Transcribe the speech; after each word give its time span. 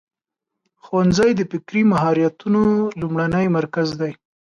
ښوونځی 0.83 1.31
د 1.35 1.41
فکري 1.51 1.81
مهارتونو 1.91 2.61
لومړنی 3.01 3.45
مرکز 3.57 3.89
دی. 4.01 4.11